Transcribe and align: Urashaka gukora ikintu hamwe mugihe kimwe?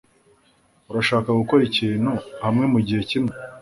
Urashaka 0.89 1.29
gukora 1.39 1.61
ikintu 1.69 2.11
hamwe 2.43 2.65
mugihe 2.73 3.01
kimwe? 3.09 3.33